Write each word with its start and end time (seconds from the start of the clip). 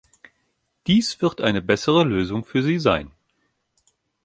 Dies 0.87 1.21
wird 1.21 1.41
eine 1.41 1.61
bessere 1.61 2.03
Lösung 2.03 2.43
für 2.43 2.63
Sie 2.63 2.79
sein. 2.79 3.11